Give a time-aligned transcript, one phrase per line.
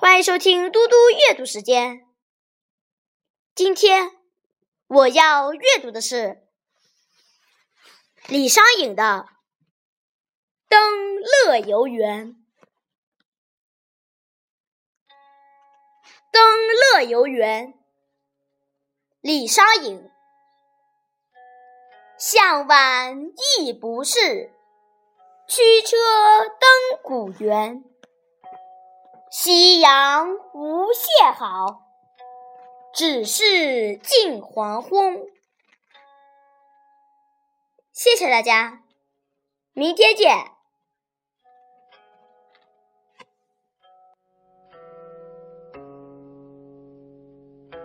[0.00, 2.06] 欢迎收听嘟嘟阅读时间。
[3.52, 4.12] 今天
[4.86, 6.46] 我要阅读的是
[8.28, 9.02] 李商隐的
[10.68, 12.28] 《登乐游原》。
[16.30, 16.42] 登
[16.94, 17.74] 乐游原，
[19.20, 20.08] 李商隐。
[22.16, 24.54] 向晚意不适，
[25.48, 25.96] 驱车
[26.46, 27.82] 登古原。
[29.30, 31.82] 夕阳无限好，
[32.94, 35.26] 只是近黄昏。
[37.92, 38.82] 谢谢大家，
[39.72, 40.57] 明天见。